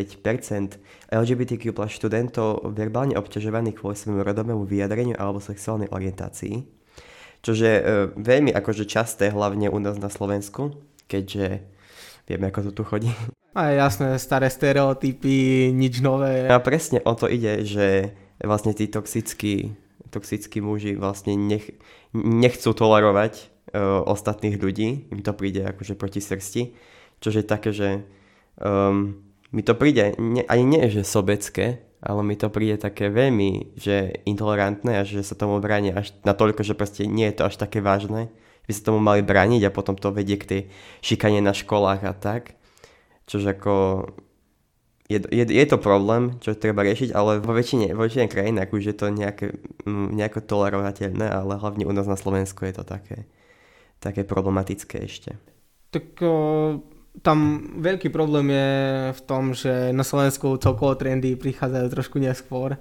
LGBTQ 1.08 1.72
plus 1.72 1.96
študentov 1.96 2.68
verbálne 2.76 3.16
obťažovaných 3.16 3.80
kvôli 3.80 3.96
svojmu 3.96 4.20
rodovému 4.20 4.68
vyjadreniu 4.68 5.16
alebo 5.16 5.40
sexuálnej 5.40 5.88
orientácii, 5.88 6.68
čo 7.40 7.56
je 7.56 7.74
e, 7.80 7.84
veľmi 8.20 8.52
akože 8.52 8.84
časté, 8.84 9.32
hlavne 9.32 9.72
u 9.72 9.78
nás 9.80 9.96
na 9.96 10.12
Slovensku, 10.12 10.76
keďže 11.08 11.64
vieme, 12.28 12.52
ako 12.52 12.68
to 12.68 12.72
tu 12.76 12.82
chodí. 12.84 13.08
A 13.52 13.72
jasné, 13.72 14.16
staré 14.16 14.48
stereotypy, 14.48 15.72
nič 15.76 16.00
nové. 16.00 16.48
A 16.48 16.56
presne 16.60 17.04
o 17.04 17.12
to 17.12 17.28
ide, 17.28 17.64
že 17.68 18.16
vlastne 18.40 18.72
tí 18.72 18.88
toxickí, 18.88 19.76
toxickí 20.08 20.64
muži 20.64 20.96
vlastne 20.96 21.36
nech, 21.36 21.68
nechcú 22.16 22.72
tolerovať 22.72 23.51
uh, 23.71 24.02
ostatných 24.02 24.59
ľudí, 24.59 25.07
im 25.14 25.21
to 25.23 25.31
príde 25.31 25.62
akože 25.62 25.95
proti 25.95 26.19
srsti, 26.19 26.62
čo 27.23 27.28
je 27.31 27.47
také, 27.47 27.71
že 27.71 28.02
um, 28.59 29.23
mi 29.54 29.62
to 29.62 29.78
príde 29.78 30.19
ne, 30.19 30.42
ani 30.50 30.64
nie, 30.66 30.83
že 30.90 31.07
sobecké, 31.07 31.87
ale 32.02 32.21
mi 32.26 32.35
to 32.35 32.50
príde 32.50 32.83
také 32.83 33.07
veľmi, 33.07 33.78
že 33.78 34.26
intolerantné 34.26 34.99
a 34.99 35.07
že 35.07 35.23
sa 35.23 35.38
tomu 35.38 35.62
bráni 35.62 35.95
až 35.95 36.11
natoľko, 36.26 36.66
že 36.66 36.75
proste 36.75 37.07
nie 37.07 37.31
je 37.31 37.38
to 37.38 37.47
až 37.47 37.54
také 37.62 37.78
vážne, 37.78 38.26
by 38.66 38.73
sa 38.75 38.90
tomu 38.90 38.99
mali 38.99 39.23
brániť 39.23 39.71
a 39.71 39.75
potom 39.75 39.95
to 39.95 40.11
vedie 40.11 40.35
k 40.35 40.49
tej 40.49 40.61
šikane 41.02 41.38
na 41.38 41.54
školách 41.54 42.02
a 42.02 42.14
tak. 42.14 42.59
Čož 43.31 43.54
ako 43.54 43.75
je, 45.07 45.19
je, 45.31 45.45
je 45.47 45.66
to 45.69 45.78
problém, 45.78 46.38
čo 46.40 46.59
treba 46.59 46.83
riešiť, 46.83 47.12
ale 47.14 47.38
vo 47.38 47.52
väčšine, 47.52 47.92
vo 47.95 48.07
väčšine 48.07 48.26
krajinách 48.26 48.73
už 48.73 48.83
je 48.90 48.97
to 48.97 49.07
nejaké, 49.12 49.54
nejako 49.87 50.40
tolerovateľné, 50.42 51.26
ale 51.28 51.61
hlavne 51.61 51.85
u 51.87 51.92
nás 51.92 52.09
na 52.09 52.16
Slovensku 52.16 52.64
je 52.64 52.75
to 52.75 52.85
také, 52.87 53.28
také 54.02 54.26
problematické 54.26 55.06
ešte. 55.06 55.38
Tak 55.94 56.18
o, 56.26 56.35
tam 57.23 57.71
veľký 57.78 58.11
problém 58.11 58.50
je 58.50 58.71
v 59.14 59.21
tom, 59.23 59.54
že 59.54 59.94
na 59.94 60.02
Slovensku 60.02 60.59
celkovo 60.59 60.99
trendy 60.99 61.38
prichádzajú 61.38 61.87
trošku 61.87 62.18
neskôr 62.18 62.75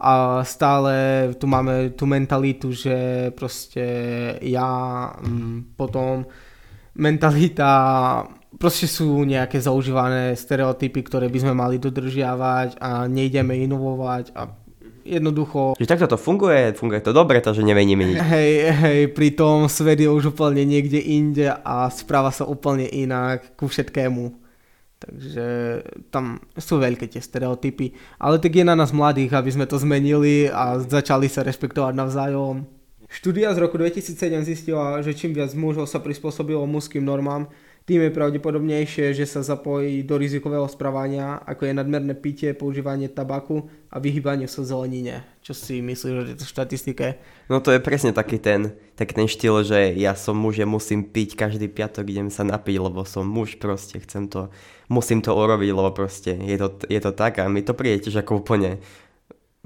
a 0.00 0.42
stále 0.42 1.30
tu 1.36 1.44
máme 1.44 1.92
tú 1.92 2.08
mentalitu, 2.08 2.72
že 2.72 3.28
proste 3.36 3.84
ja 4.40 4.70
m, 5.20 5.68
potom 5.76 6.24
mentalita 6.96 7.70
proste 8.58 8.86
sú 8.86 9.24
nejaké 9.24 9.58
zaužívané 9.58 10.36
stereotypy, 10.36 11.02
ktoré 11.02 11.26
by 11.26 11.38
sme 11.40 11.54
mali 11.56 11.76
dodržiavať 11.80 12.78
a 12.78 13.08
nejdeme 13.08 13.56
inovovať 13.64 14.36
a 14.36 14.61
jednoducho... 15.04 15.74
Že 15.78 15.86
takto 15.86 16.06
to 16.10 16.18
funguje, 16.18 16.72
funguje 16.74 17.00
to 17.02 17.12
dobre, 17.12 17.42
takže 17.42 17.62
neveníme 17.62 18.02
nič. 18.02 18.18
Hej, 18.18 18.52
hej, 18.72 19.00
pritom 19.14 19.66
svet 19.66 20.00
je 20.00 20.08
už 20.08 20.34
úplne 20.34 20.62
niekde 20.64 20.98
inde 20.98 21.50
a 21.50 21.90
správa 21.92 22.30
sa 22.34 22.46
úplne 22.48 22.86
inak 22.86 23.54
ku 23.58 23.66
všetkému. 23.68 24.42
Takže 25.02 25.46
tam 26.14 26.38
sú 26.54 26.78
veľké 26.78 27.10
tie 27.10 27.18
stereotypy. 27.18 27.90
Ale 28.22 28.38
tak 28.38 28.54
je 28.54 28.62
na 28.62 28.78
nás 28.78 28.94
mladých, 28.94 29.34
aby 29.34 29.50
sme 29.50 29.66
to 29.66 29.74
zmenili 29.74 30.46
a 30.46 30.78
začali 30.78 31.26
sa 31.26 31.42
rešpektovať 31.42 31.92
navzájom. 31.98 32.62
Štúdia 33.12 33.52
z 33.52 33.60
roku 33.60 33.76
2007 33.76 34.46
zistila, 34.46 35.02
že 35.04 35.12
čím 35.12 35.36
viac 35.36 35.52
mužov 35.52 35.84
sa 35.84 36.00
prispôsobilo 36.00 36.64
mužským 36.64 37.04
normám, 37.04 37.50
tým 37.82 38.06
je 38.06 38.14
pravdepodobnejšie, 38.14 39.10
že 39.10 39.26
sa 39.26 39.42
zapojí 39.42 40.06
do 40.06 40.14
rizikového 40.14 40.66
správania, 40.70 41.42
ako 41.42 41.66
je 41.66 41.74
nadmerné 41.74 42.14
pitie, 42.14 42.54
používanie 42.54 43.10
tabaku 43.10 43.66
a 43.90 43.98
vyhýbanie 43.98 44.46
sa 44.46 44.62
zelenine. 44.62 45.26
Čo 45.42 45.50
si 45.58 45.82
myslíš 45.82 46.14
o 46.14 46.28
tejto 46.30 46.46
štatistike? 46.46 47.18
No 47.50 47.58
to 47.58 47.74
je 47.74 47.82
presne 47.82 48.14
taký 48.14 48.38
ten, 48.38 48.78
taký 48.94 49.18
ten 49.18 49.26
štýl, 49.26 49.66
že 49.66 49.98
ja 49.98 50.14
som 50.14 50.38
muž, 50.38 50.62
ja 50.62 50.68
musím 50.68 51.02
piť 51.02 51.34
každý 51.34 51.66
piatok, 51.66 52.06
idem 52.06 52.30
sa 52.30 52.46
napiť, 52.46 52.76
lebo 52.78 53.02
som 53.02 53.26
muž, 53.26 53.58
proste 53.58 53.98
chcem 53.98 54.30
to, 54.30 54.54
musím 54.86 55.18
to 55.18 55.34
urobiť, 55.34 55.70
lebo 55.74 55.90
proste 55.90 56.38
je 56.38 56.56
to, 56.62 56.86
je 56.86 57.00
to 57.02 57.10
tak 57.10 57.42
a 57.42 57.50
mi 57.50 57.66
to 57.66 57.74
príde 57.74 58.06
tiež 58.06 58.22
ako 58.22 58.46
úplne 58.46 58.78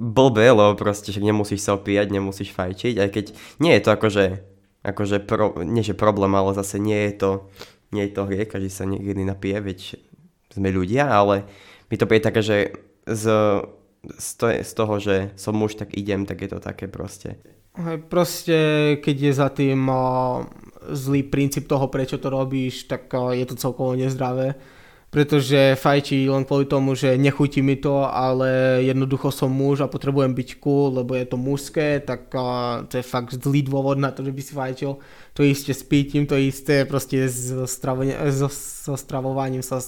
blbé, 0.01 0.57
lebo 0.57 0.73
proste 0.73 1.13
že 1.13 1.21
nemusíš 1.21 1.69
sa 1.69 1.77
opíjať, 1.77 2.09
nemusíš 2.09 2.57
fajčiť, 2.57 2.97
aj 2.97 3.09
keď 3.13 3.25
nie 3.61 3.77
je 3.77 3.83
to 3.85 3.91
akože, 3.93 4.27
akože 4.85 5.17
pro, 5.25 5.53
nie 5.61 5.85
že 5.85 5.93
problém, 5.93 6.33
ale 6.33 6.57
zase 6.57 6.81
nie 6.81 7.13
je 7.13 7.15
to 7.21 7.31
nie 7.93 8.07
je 8.07 8.12
to 8.14 8.26
hriek, 8.26 8.50
každý 8.50 8.71
sa 8.71 8.88
niekedy 8.88 9.23
napije, 9.23 9.59
veď 9.62 9.78
sme 10.50 10.69
ľudia, 10.73 11.11
ale 11.11 11.47
mi 11.90 11.97
to 11.99 12.09
príde 12.09 12.26
také, 12.26 12.43
že 12.43 12.57
z, 13.07 13.25
z, 14.16 14.28
to, 14.38 14.47
z 14.50 14.73
toho, 14.75 14.95
že 14.99 15.16
som 15.38 15.55
muž, 15.55 15.78
tak 15.78 15.95
idem, 15.95 16.26
tak 16.26 16.43
je 16.43 16.50
to 16.50 16.59
také 16.59 16.90
proste. 16.90 17.38
Proste, 18.09 18.59
keď 19.05 19.16
je 19.21 19.33
za 19.37 19.49
tým 19.52 19.85
uh, 19.93 20.49
zlý 20.97 21.28
princíp 21.28 21.69
toho, 21.69 21.93
prečo 21.93 22.16
to 22.16 22.33
robíš, 22.33 22.88
tak 22.88 23.12
uh, 23.12 23.37
je 23.37 23.45
to 23.45 23.55
celkovo 23.61 23.93
nezdravé 23.93 24.57
pretože 25.17 25.81
fajčí 25.81 26.29
len 26.29 26.45
kvôli 26.45 26.69
tomu, 26.69 26.93
že 26.93 27.17
nechutí 27.17 27.65
mi 27.65 27.81
to, 27.81 28.05
ale 28.05 28.85
jednoducho 28.85 29.33
som 29.33 29.49
muž 29.49 29.81
a 29.81 29.89
potrebujem 29.89 30.37
byť 30.37 30.61
cool, 30.61 30.93
lebo 30.93 31.17
je 31.17 31.25
to 31.25 31.41
mužské, 31.41 32.05
tak 32.05 32.29
uh, 32.37 32.85
to 32.85 33.01
je 33.01 33.05
fakt 33.09 33.33
zlý 33.33 33.65
dôvod 33.65 33.97
na 33.97 34.13
to, 34.13 34.21
že 34.21 34.37
by 34.37 34.43
si 34.45 34.53
fajčil. 34.53 35.01
To 35.33 35.41
isté 35.41 35.73
s 35.73 35.81
pitím, 35.89 36.29
to 36.29 36.37
isté 36.37 36.85
proste 36.85 37.33
so, 37.33 37.65
so, 37.65 38.49
so 38.53 38.93
stravovaním 38.93 39.65
sa 39.65 39.81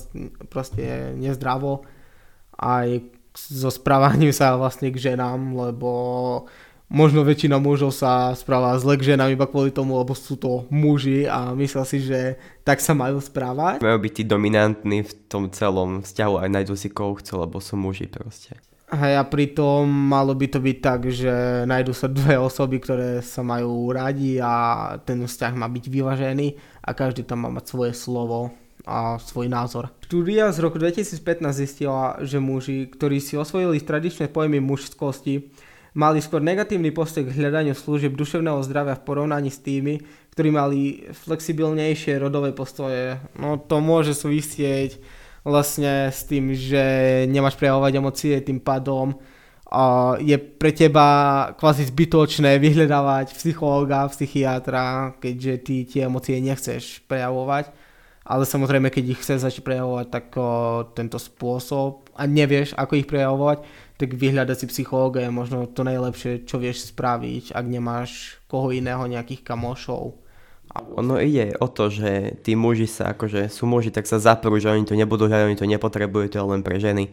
proste 0.49 1.13
nezdravo. 1.13 1.85
Aj 2.57 2.89
so 3.37 3.69
správaním 3.69 4.33
sa 4.33 4.57
vlastne 4.57 4.89
k 4.89 5.13
ženám, 5.13 5.61
lebo 5.61 5.91
možno 6.88 7.23
väčšina 7.23 7.61
mužov 7.61 7.92
sa 7.92 8.33
správa 8.33 8.75
zle 8.80 8.97
k 8.97 9.14
ženám 9.14 9.33
iba 9.33 9.47
kvôli 9.47 9.71
tomu, 9.71 9.97
lebo 10.00 10.16
sú 10.16 10.40
to 10.40 10.64
muži 10.73 11.28
a 11.28 11.52
myslia 11.54 11.85
si, 11.85 12.00
že 12.00 12.40
tak 12.64 12.80
sa 12.80 12.97
majú 12.97 13.21
správať. 13.21 13.85
Majú 13.85 13.99
byť 14.00 14.12
tí 14.12 14.23
dominantní 14.25 15.04
v 15.04 15.12
tom 15.28 15.52
celom 15.52 16.02
vzťahu 16.02 16.35
aj 16.42 16.49
nájdu 16.49 16.75
si 16.75 16.88
koho 16.88 17.16
chcú, 17.21 17.45
lebo 17.45 17.61
sú 17.61 17.76
muži 17.76 18.09
proste. 18.09 18.57
Hej, 18.88 19.21
a 19.21 19.25
pritom 19.28 19.85
malo 19.85 20.33
by 20.33 20.49
to 20.49 20.64
byť 20.64 20.78
tak, 20.80 21.12
že 21.12 21.68
nájdu 21.68 21.92
sa 21.92 22.09
dve 22.09 22.40
osoby, 22.40 22.80
ktoré 22.80 23.21
sa 23.21 23.45
majú 23.45 23.92
radi 23.92 24.40
a 24.40 24.97
ten 25.04 25.21
vzťah 25.21 25.52
má 25.61 25.68
byť 25.68 25.85
vyvažený 25.92 26.57
a 26.88 26.97
každý 26.97 27.21
tam 27.21 27.45
má 27.45 27.52
mať 27.52 27.68
svoje 27.68 27.92
slovo 27.92 28.49
a 28.88 29.21
svoj 29.21 29.52
názor. 29.52 29.92
Štúdia 30.09 30.49
z 30.57 30.64
roku 30.64 30.80
2015 30.80 31.21
zistila, 31.52 32.16
že 32.25 32.40
muži, 32.40 32.88
ktorí 32.88 33.21
si 33.21 33.37
osvojili 33.37 33.76
tradičné 33.76 34.33
pojmy 34.33 34.64
mužskosti, 34.64 35.52
mali 35.95 36.18
skôr 36.21 36.42
negatívny 36.42 36.90
postoj 36.90 37.28
k 37.28 37.35
hľadaniu 37.37 37.76
služieb 37.76 38.16
duševného 38.16 38.61
zdravia 38.64 38.97
v 38.97 39.04
porovnaní 39.07 39.49
s 39.52 39.62
tými, 39.62 40.02
ktorí 40.35 40.49
mali 40.52 40.80
flexibilnejšie 41.12 42.21
rodové 42.21 42.52
postoje. 42.52 43.16
No 43.37 43.57
to 43.57 43.78
môže 43.78 44.12
súvisieť 44.16 45.00
vlastne 45.47 46.12
s 46.12 46.28
tým, 46.28 46.52
že 46.52 46.83
nemáš 47.30 47.57
prejavovať 47.57 47.92
emócie, 47.97 48.35
tým 48.45 48.61
pádom 48.61 49.16
a 49.68 50.16
je 50.16 50.33
pre 50.40 50.73
teba 50.73 51.52
kvázi 51.61 51.92
zbytočné 51.92 52.57
vyhľadávať 52.57 53.37
psychológa, 53.37 54.09
psychiatra, 54.09 55.12
keďže 55.21 55.54
ty 55.61 55.75
tie 55.85 56.09
emócie 56.09 56.40
nechceš 56.40 57.04
prejavovať. 57.04 57.68
Ale 58.28 58.45
samozrejme, 58.45 58.88
keď 58.92 59.04
ich 59.12 59.21
chceš 59.21 59.45
začať 59.45 59.64
prejavovať, 59.64 60.07
tak 60.09 60.26
o, 60.37 60.45
tento 60.92 61.16
spôsob 61.16 62.12
a 62.12 62.28
nevieš, 62.28 62.76
ako 62.76 63.00
ich 63.00 63.09
prejavovať, 63.09 63.64
tak 63.99 64.14
vyhľadať 64.14 64.57
si 64.57 64.67
psychológa 64.71 65.26
je 65.26 65.35
možno 65.35 65.67
to 65.67 65.83
najlepšie, 65.83 66.47
čo 66.47 66.62
vieš 66.62 66.95
spraviť, 66.95 67.50
ak 67.50 67.67
nemáš 67.67 68.38
koho 68.47 68.71
iného, 68.71 69.02
nejakých 69.11 69.43
kamošov. 69.43 70.14
Ono 70.95 71.19
ide 71.19 71.59
o 71.59 71.67
to, 71.67 71.90
že 71.90 72.38
tí 72.47 72.55
muži 72.55 72.87
sa 72.87 73.11
akože 73.17 73.50
sú 73.50 73.67
muži, 73.67 73.90
tak 73.90 74.07
sa 74.07 74.23
zaprú, 74.23 74.55
že 74.62 74.71
oni 74.71 74.87
to 74.87 74.95
nebudú 74.95 75.26
hľadať, 75.26 75.50
oni 75.50 75.59
to 75.59 75.67
nepotrebujú, 75.67 76.31
to 76.31 76.38
je 76.38 76.45
len 76.47 76.62
pre 76.62 76.78
ženy. 76.78 77.11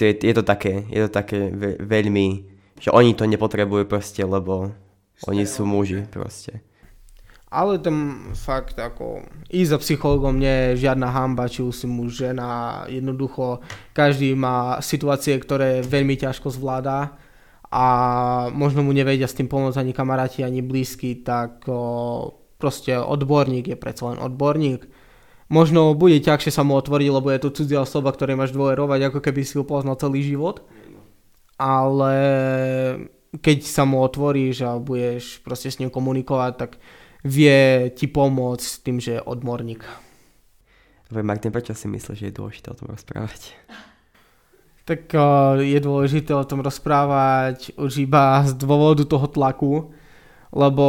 Je 0.00 0.34
to 0.34 0.42
také, 0.42 0.88
je 0.90 1.06
to 1.06 1.10
také 1.12 1.54
veľmi, 1.78 2.50
že 2.82 2.90
oni 2.90 3.14
to 3.14 3.22
nepotrebujú 3.28 3.86
proste, 3.86 4.26
lebo 4.26 4.74
oni 5.30 5.46
sú 5.46 5.62
muži 5.62 6.02
proste. 6.10 6.66
Ale 7.48 7.80
tam 7.80 8.28
fakt 8.36 8.76
ako 8.76 9.24
ísť 9.48 9.70
za 9.72 9.78
psychologom 9.80 10.36
nie 10.36 10.76
je 10.76 10.84
žiadna 10.84 11.08
hamba, 11.08 11.48
či 11.48 11.64
už 11.64 11.72
si 11.72 11.86
muž, 11.88 12.20
žena, 12.20 12.84
jednoducho 12.92 13.64
každý 13.96 14.36
má 14.36 14.84
situácie, 14.84 15.32
ktoré 15.40 15.80
veľmi 15.80 16.12
ťažko 16.20 16.52
zvláda 16.52 17.16
a 17.72 17.84
možno 18.52 18.84
mu 18.84 18.92
nevedia 18.92 19.24
s 19.24 19.36
tým 19.36 19.48
pomôcť 19.48 19.80
ani 19.80 19.92
kamaráti, 19.96 20.44
ani 20.44 20.60
blízky, 20.60 21.24
tak 21.24 21.64
o, 21.68 22.36
proste 22.60 22.96
odborník 22.96 23.72
je 23.72 23.80
predsa 23.80 24.12
len 24.12 24.20
odborník. 24.20 24.88
Možno 25.48 25.96
bude 25.96 26.20
ťažšie 26.20 26.52
sa 26.52 26.64
mu 26.64 26.76
otvoriť, 26.76 27.08
lebo 27.08 27.32
je 27.32 27.40
to 27.40 27.52
cudzia 27.56 27.80
osoba, 27.80 28.12
ktorej 28.12 28.36
máš 28.36 28.52
dôverovať, 28.52 29.08
ako 29.08 29.20
keby 29.24 29.40
si 29.44 29.56
ho 29.56 29.64
poznal 29.64 29.96
celý 29.96 30.20
život. 30.20 30.60
Ale 31.56 32.12
keď 33.40 33.64
sa 33.64 33.88
mu 33.88 34.04
otvoríš 34.04 34.64
a 34.64 34.76
budeš 34.76 35.40
proste 35.40 35.72
s 35.72 35.80
ním 35.80 35.88
komunikovať, 35.88 36.52
tak 36.56 36.70
vie 37.28 37.92
ti 37.92 38.08
pomôcť 38.08 38.70
tým, 38.80 38.96
že 38.96 39.20
je 39.20 39.26
odborník. 39.28 39.84
Martin, 41.12 41.52
prečo 41.52 41.76
si 41.76 41.88
myslíš, 41.88 42.16
že 42.16 42.26
je 42.32 42.36
dôležité 42.36 42.72
o 42.72 42.76
tom 42.76 42.88
rozprávať? 42.88 43.52
tak 44.88 45.12
je 45.60 45.76
dôležité 45.84 46.32
o 46.32 46.48
tom 46.48 46.64
rozprávať 46.64 47.76
už 47.76 48.08
iba 48.08 48.40
z 48.48 48.56
dôvodu 48.56 49.04
toho 49.04 49.28
tlaku, 49.28 49.92
lebo 50.48 50.84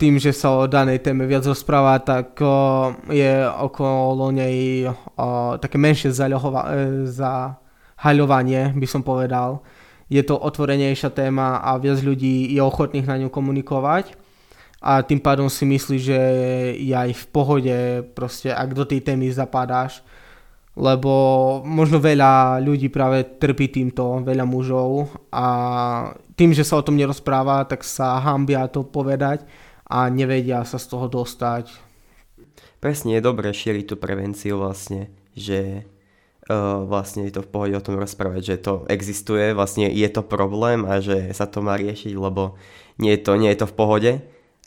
tým, 0.00 0.16
že 0.16 0.32
sa 0.32 0.48
o 0.56 0.64
danej 0.64 1.04
téme 1.04 1.28
viac 1.28 1.44
rozpráva, 1.44 2.00
tak 2.00 2.40
je 3.12 3.44
okolo 3.44 4.32
nej 4.32 4.88
také 5.60 5.76
menšie 5.76 6.08
zahaľovanie, 7.12 8.72
by 8.72 8.86
som 8.88 9.04
povedal. 9.04 9.60
Je 10.08 10.24
to 10.24 10.40
otvorenejšia 10.40 11.12
téma 11.12 11.60
a 11.60 11.76
viac 11.76 12.00
ľudí 12.00 12.48
je 12.48 12.64
ochotných 12.64 13.04
na 13.04 13.20
ňu 13.20 13.28
komunikovať 13.28 14.23
a 14.84 15.00
tým 15.00 15.16
pádom 15.16 15.48
si 15.48 15.64
myslí, 15.64 15.96
že 15.96 16.18
je 16.76 16.92
aj 16.92 17.16
v 17.16 17.24
pohode, 17.32 17.76
proste 18.12 18.52
ak 18.52 18.76
do 18.76 18.84
tej 18.84 19.00
témy 19.00 19.32
zapadáš, 19.32 20.04
lebo 20.76 21.08
možno 21.64 21.96
veľa 21.96 22.60
ľudí 22.60 22.92
práve 22.92 23.24
trpí 23.24 23.72
týmto, 23.72 24.20
veľa 24.20 24.44
mužov. 24.44 25.08
A 25.32 25.46
tým, 26.36 26.52
že 26.52 26.68
sa 26.68 26.76
o 26.76 26.84
tom 26.84 27.00
nerozpráva, 27.00 27.64
tak 27.64 27.80
sa 27.80 28.20
hambia 28.20 28.68
to 28.68 28.84
povedať 28.84 29.48
a 29.88 30.12
nevedia 30.12 30.60
sa 30.68 30.76
z 30.76 30.92
toho 30.92 31.08
dostať. 31.08 31.72
Presne 32.76 33.16
je 33.16 33.24
dobré 33.24 33.56
šíriť 33.56 33.88
tú 33.88 33.96
prevenciu 33.96 34.60
vlastne, 34.60 35.08
že 35.32 35.88
uh, 36.52 36.84
vlastne 36.84 37.24
je 37.24 37.40
to 37.40 37.40
v 37.40 37.48
pohode 37.48 37.72
o 37.72 37.80
tom 37.80 37.96
rozprávať, 37.96 38.42
že 38.44 38.56
to 38.60 38.84
existuje, 38.92 39.56
vlastne 39.56 39.88
je 39.88 40.08
to 40.12 40.20
problém 40.20 40.84
a 40.84 41.00
že 41.00 41.32
sa 41.32 41.48
to 41.48 41.64
má 41.64 41.72
riešiť, 41.80 42.12
lebo 42.12 42.60
nie 43.00 43.16
je 43.16 43.20
to, 43.24 43.32
nie 43.40 43.48
je 43.48 43.64
to 43.64 43.68
v 43.72 43.78
pohode 43.80 44.12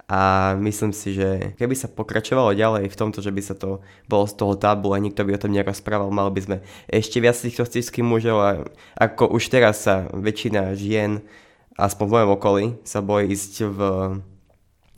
a 0.08 0.56
myslím 0.64 0.96
si, 0.96 1.12
že 1.12 1.52
keby 1.60 1.76
sa 1.76 1.92
pokračovalo 1.92 2.56
ďalej 2.56 2.88
v 2.88 3.00
tomto, 3.00 3.20
že 3.20 3.28
by 3.28 3.42
sa 3.44 3.60
to 3.60 3.84
bolo 4.08 4.24
z 4.24 4.40
toho 4.40 4.56
tabu 4.56 4.96
a 4.96 5.04
nikto 5.04 5.28
by 5.28 5.36
o 5.36 5.42
tom 5.44 5.52
nerozprával, 5.52 6.16
mal 6.16 6.32
by 6.32 6.42
sme 6.48 6.58
ešte 6.88 7.20
viac 7.20 7.36
týchto 7.36 7.68
cistkých 7.68 8.08
mužov 8.08 8.40
a 8.40 8.52
ako 8.96 9.36
už 9.36 9.52
teraz 9.52 9.84
sa 9.84 10.08
väčšina 10.16 10.72
žien, 10.80 11.28
aspoň 11.76 12.06
v 12.08 12.14
mojom 12.16 12.32
okolí, 12.40 12.66
sa 12.88 13.04
bojí 13.04 13.36
ísť 13.36 13.54
v, 13.68 13.80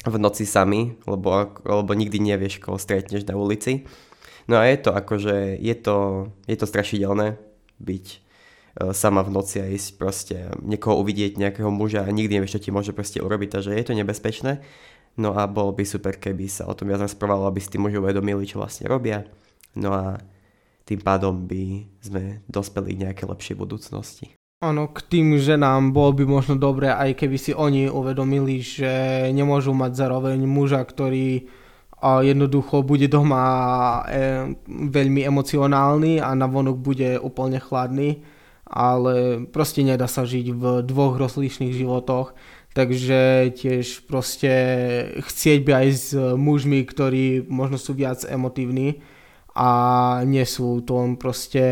v 0.06 0.16
noci 0.22 0.46
sami, 0.46 0.94
lebo, 1.10 1.58
lebo 1.58 1.92
nikdy 1.98 2.22
nevieš, 2.22 2.62
koho 2.62 2.78
stretneš 2.78 3.26
na 3.26 3.34
ulici. 3.34 3.90
No 4.46 4.62
a 4.62 4.70
je 4.70 4.78
to 4.78 4.94
akože, 4.94 5.58
je 5.58 5.76
to, 5.78 6.30
je 6.46 6.54
to 6.58 6.66
strašidelné 6.70 7.42
byť 7.82 8.06
e, 8.14 8.18
sama 8.94 9.26
v 9.26 9.34
noci 9.34 9.58
a 9.58 9.66
ísť 9.66 9.90
proste 9.98 10.54
niekoho 10.62 11.02
uvidieť, 11.02 11.42
nejakého 11.42 11.74
muža 11.74 12.06
a 12.06 12.14
nikdy 12.14 12.38
nevieš, 12.38 12.62
čo 12.62 12.64
ti 12.66 12.70
môže 12.70 12.94
proste 12.94 13.22
urobiť, 13.22 13.58
takže 13.58 13.74
je 13.74 13.86
to 13.86 13.98
nebezpečné. 13.98 14.62
No 15.18 15.34
a 15.34 15.50
bolo 15.50 15.74
by 15.74 15.84
super, 15.88 16.16
keby 16.20 16.46
sa 16.46 16.70
o 16.70 16.76
tom 16.78 16.92
viac 16.92 17.02
rozprávalo, 17.02 17.50
aby 17.50 17.60
si 17.60 17.74
tí 17.74 17.78
muži 17.82 17.98
uvedomili, 17.98 18.46
čo 18.46 18.62
vlastne 18.62 18.86
robia. 18.86 19.26
No 19.76 19.96
a 19.96 20.22
tým 20.86 21.02
pádom 21.02 21.46
by 21.46 21.86
sme 22.02 22.42
dospeli 22.50 22.98
k 22.98 23.02
nejakej 23.06 23.30
lepšej 23.30 23.56
budúcnosti. 23.58 24.26
Áno, 24.60 24.92
k 24.92 25.00
tým 25.08 25.40
ženám 25.40 25.96
bolo 25.96 26.12
by 26.20 26.24
možno 26.28 26.60
dobré, 26.60 26.92
aj 26.92 27.16
keby 27.16 27.38
si 27.40 27.56
oni 27.56 27.88
uvedomili, 27.88 28.60
že 28.60 29.32
nemôžu 29.32 29.72
mať 29.72 29.96
zároveň 29.96 30.44
muža, 30.44 30.84
ktorý 30.84 31.48
jednoducho 32.04 32.84
bude 32.84 33.12
doma 33.12 33.44
e, 34.08 34.56
veľmi 34.68 35.24
emocionálny 35.24 36.24
a 36.24 36.32
navonok 36.32 36.76
bude 36.80 37.20
úplne 37.20 37.60
chladný, 37.60 38.24
ale 38.68 39.48
proste 39.52 39.84
nedá 39.84 40.08
sa 40.08 40.24
žiť 40.24 40.46
v 40.56 40.64
dvoch 40.84 41.20
rozlišných 41.20 41.76
životoch 41.76 42.36
takže 42.80 43.52
tiež 43.60 44.08
proste 44.08 44.52
chcieť 45.20 45.60
by 45.68 45.72
aj 45.76 45.88
s 45.92 46.08
mužmi, 46.16 46.88
ktorí 46.88 47.44
možno 47.44 47.76
sú 47.76 47.92
viac 47.92 48.24
emotívni 48.24 49.04
a 49.52 49.70
nie 50.24 50.48
sú 50.48 50.80
to 50.88 51.04
len 51.04 51.20
proste 51.20 51.64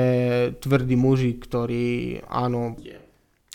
tvrdí 0.60 1.00
muži, 1.00 1.40
ktorí 1.40 2.20
áno. 2.28 2.76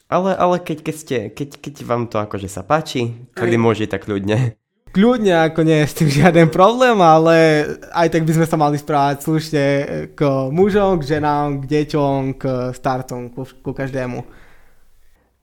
Ale, 0.08 0.32
ale 0.32 0.56
keď, 0.64 0.78
keď, 0.80 0.96
ste, 0.96 1.16
keď, 1.28 1.48
keď 1.60 1.74
vám 1.84 2.08
to 2.08 2.16
akože 2.16 2.48
sa 2.48 2.64
páči, 2.64 3.12
tvrdí 3.36 3.60
muži, 3.60 3.84
tak 3.84 4.08
ľudne. 4.08 4.56
Kľudne, 4.92 5.48
ako 5.48 5.64
nie 5.64 5.84
je 5.84 5.88
s 5.88 5.96
tým 5.96 6.10
žiaden 6.12 6.48
problém, 6.52 7.00
ale 7.00 7.64
aj 7.96 8.12
tak 8.12 8.28
by 8.28 8.32
sme 8.36 8.46
sa 8.48 8.60
mali 8.60 8.76
správať 8.76 9.24
slušne 9.24 9.64
k 10.12 10.20
mužom, 10.52 11.00
k 11.00 11.16
ženám, 11.16 11.64
k 11.64 11.80
deťom, 11.80 12.36
k 12.36 12.42
starcom, 12.76 13.32
ku, 13.32 13.48
ku 13.48 13.72
každému. 13.72 14.20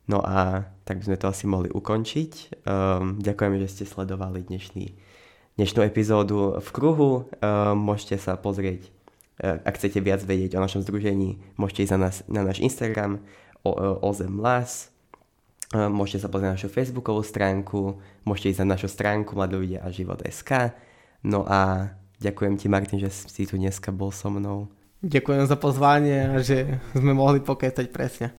No 0.10 0.26
a 0.26 0.66
tak 0.90 1.06
by 1.06 1.14
sme 1.14 1.22
to 1.22 1.30
asi 1.30 1.46
mohli 1.46 1.70
ukončiť. 1.70 2.66
Um, 2.66 3.22
ďakujeme, 3.22 3.62
že 3.62 3.70
ste 3.70 3.84
sledovali 3.86 4.42
dnešný, 4.42 4.98
dnešnú 5.54 5.86
epizódu 5.86 6.58
v 6.58 6.70
kruhu. 6.74 7.30
Um, 7.38 7.78
môžete 7.78 8.18
sa 8.18 8.34
pozrieť, 8.34 8.90
uh, 9.38 9.62
ak 9.62 9.78
chcete 9.78 10.02
viac 10.02 10.26
vedieť 10.26 10.58
o 10.58 10.64
našom 10.66 10.82
združení, 10.82 11.38
môžete 11.62 11.86
ísť 11.86 11.94
na, 11.94 12.00
nás, 12.10 12.16
na 12.26 12.42
náš 12.42 12.58
Instagram 12.58 13.22
o, 13.62 13.70
o, 13.70 14.10
ozemlas. 14.10 14.90
Um, 15.78 15.94
môžete 15.94 16.26
sa 16.26 16.30
pozrieť 16.34 16.48
na 16.50 16.56
našu 16.58 16.74
facebookovú 16.74 17.22
stránku, 17.22 18.02
môžete 18.26 18.58
ísť 18.58 18.62
na 18.66 18.74
našu 18.74 18.90
stránku 18.90 19.38
Mladí 19.38 19.78
a 19.78 19.94
život.sk. 19.94 20.74
No 21.22 21.46
a 21.46 21.94
ďakujem 22.18 22.58
ti 22.58 22.66
Martin, 22.66 22.98
že 22.98 23.14
si 23.14 23.46
tu 23.46 23.62
dneska 23.62 23.94
bol 23.94 24.10
so 24.10 24.34
mnou. 24.34 24.74
Ďakujem 25.00 25.48
za 25.48 25.56
pozvanie 25.56 26.28
a 26.28 26.44
že 26.44 26.76
sme 26.92 27.16
mohli 27.16 27.40
pokecať 27.40 27.88
presne. 27.88 28.28